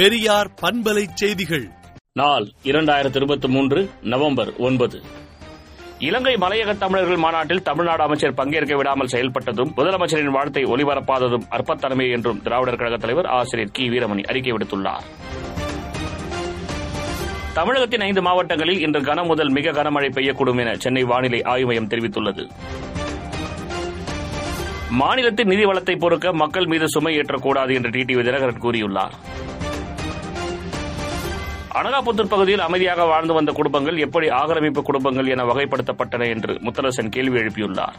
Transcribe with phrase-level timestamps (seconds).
[0.00, 1.70] பெரியார் பண்பலை செய்திகள்.
[2.12, 5.02] நாள் இரண்டாயிரத்தி இருபத்தி மூன்று நவம்பர் ஒன்பது.
[5.98, 12.76] இலங்கை மலையக தமிழர்கள் மாநாட்டில் தமிழ்நாடு அமைச்சர் பங்கேற்க விடாமல் செயல்பட்டதும் முதலமைச்சரின் வாழ்த்தை ஒலிபரப்பாததும் அற்பத்தனமே என்றும் திராவிடர்
[12.76, 13.88] கழக தலைவர் ஆசிரியர் கி.
[13.88, 15.04] வீரமணி அறிக்கை விடுத்துள்ளார்.
[17.54, 22.50] தமிழகத்தின் ஐந்து மாவட்டங்களில் இன்று கன முதல் மிக கனமழை பெய்யக்கூடும் என சென்னை வானிலை ஆய்வு மையம் தெரிவித்துள்ளது.
[24.90, 29.12] மாநிலத்தின் நிதி வளத்தை பொறுக்க மக்கள் மீது சுமை ஏற்றக்கூடாது என்று டிடிவி தினகரன் கூறியுள்ளார்.
[31.78, 37.96] அனகாபுத்தூர் பகுதியில் அமைதியாக வாழ்ந்து வந்த குடும்பங்கள் எப்படி ஆக்கிரமிப்பு குடும்பங்கள் என வகைப்படுத்தப்பட்டன என்று முத்தரசன் கேள்வி எழுப்பியுள்ளார்.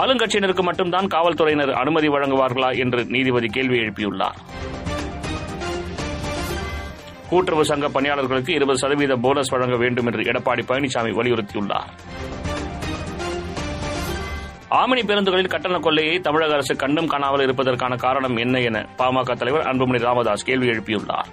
[0.00, 4.38] ஆளுங்கட்சியினருக்கு மட்டும்தான் காவல்துறையினர் அனுமதி வழங்குவார்களா என்று நீதிபதி கேள்வி எழுப்பியுள்ளார்.
[7.28, 11.90] கூட்டுறவு சங்க பணியாளர்களுக்கு இருபது சதவீத போனஸ் வழங்க வேண்டும் என்று எடப்பாடி பழனிசாமி வலியுறுத்தியுள்ளார்.
[14.78, 19.98] ஆமினி பேருந்துகளில் கட்டண கொள்ளையை தமிழக அரசு கண்டும் காணாமல் இருப்பதற்கான காரணம் என்ன என பாமக தலைவர் அன்புமணி
[19.98, 21.28] ராமதாஸ் கேள்வி எழுப்பியுள்ளார்.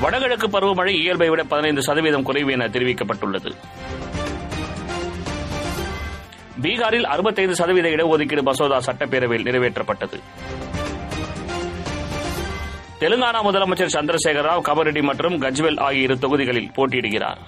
[0.00, 3.52] வடகிழக்கு பருவமழை இயல்பை விட பதினைந்து சதவீதம் குறைவு என தெரிவிக்கப்பட்டுள்ளது.
[6.62, 10.20] பீகாரில் அறுபத்தைந்து சதவீத இடஒதுக்கீடு மசோதா சட்டப்பேரவையில் நிறைவேற்றப்பட்டது.
[13.00, 17.42] தெலுங்கானா முதலமைச்சர் சந்திரசேகர ராவ் கபரெட்டி மற்றும் கஜ்வெல் ஆகிய இரு தொகுதிகளில் போட்டியிடுகிறார்.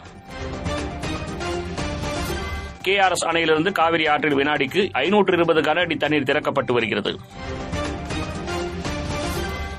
[2.87, 7.13] கேஆர்எஸ் அணையிலிருந்து காவிரி ஆற்றில் வினாடிக்கு ஐநூற்று இருபது கன அடி தண்ணீர் திறக்கப்பட்டு வருகிறது.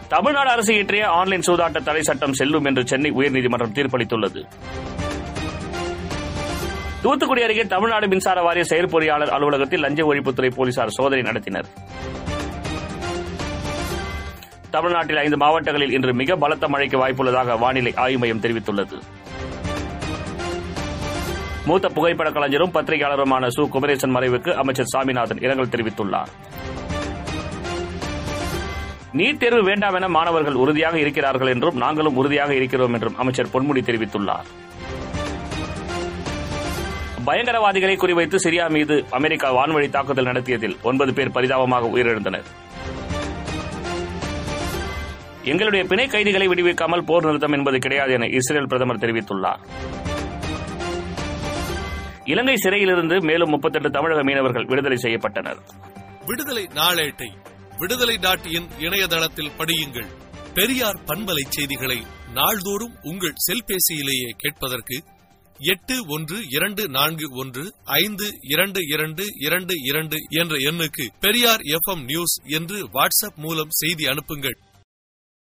[0.07, 4.41] தமிழ்நாடு அரசு இயற்றிய ஆன்லைன் சூதாட்ட தடை சட்டம் செல்லும் என்று சென்னை உயர்நீதிமன்றம் தீர்ப்பளித்துள்ளது.
[7.01, 11.69] தூத்துக்குடி அருகே தமிழ்நாடு மின்சார வாரிய செயற்பொறியாளர் அலுவலகத்தில் லஞ்ச ஒழிப்புத்துறை போலீசார் சோதனை நடத்தினர்.
[14.69, 18.99] தமிழ்நாட்டில் ஐந்து மாவட்டங்களில் இன்று மிக பலத்த மழைக்கு வாய்ப்புள்ளதாக வானிலை ஆய்வு மையம் தெரிவித்துள்ளது.
[21.65, 23.63] மூத்த புகைப்பட கலைஞரும் பத்திரிகையாளருமான சு.
[23.69, 26.31] குமரேசன் மறைவுக்கு அமைச்சர் சாமிநாதன் இரங்கல் தெரிவித்துள்ளார்.
[29.19, 34.47] நீட் தேர்வு வேண்டாம் என மாணவர்கள் உறுதியாக இருக்கிறார்கள் என்றும் நாங்களும் உறுதியாக இருக்கிறோம் என்றும் அமைச்சர் பொன்முடி தெரிவித்துள்ளார்.
[37.25, 42.47] பயங்கரவாதிகளை குறிவைத்து சிரியா மீது அமெரிக்கா வான்வழி தாக்குதல் நடத்தியதில் ஒன்பது பேர் பரிதாபமாக உயிரிழந்தனர்.
[45.43, 49.61] எங்களுடைய பிணை கைதிகளை விடுவிக்காமல் போர் நிறுத்தம் என்பது கிடையாது என இஸ்ரேல் பிரதமர் தெரிவித்துள்ளார்.
[52.31, 55.59] இலங்கை சிறையிலிருந்து மேலும் முப்பத்தெட்டு தமிழக மீனவர்கள் விடுதலை செய்யப்பட்டனர்.
[56.25, 57.29] விடுதலை நாளேட்டை
[57.77, 60.09] விடுதலை டாட் இன் இணையதளத்தில் படியுங்கள்.
[60.53, 62.01] பெரியார் பண்பலை செய்திகளை
[62.33, 65.03] நாள்தோறும் உங்கள் செல்பேசியிலேயே கேட்பதற்கு
[65.59, 72.35] எட்டு ஒன்று இரண்டு நான்கு ஒன்று ஐந்து இரண்டு இரண்டு இரண்டு இரண்டு என்ற எண்ணுக்கு பெரியார் எஃப் நியூஸ்
[72.43, 74.57] என்று வாட்ஸ்அப் மூலம் செய்தி அனுப்புங்கள்.